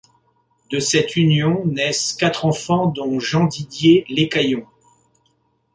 De 0.71 0.79
cette 0.79 1.15
union, 1.15 1.63
naissent 1.63 2.13
quatre 2.13 2.45
enfants 2.45 2.87
dont 2.87 3.19
Jean-Didier 3.19 4.03
Lécaillon. 4.09 4.65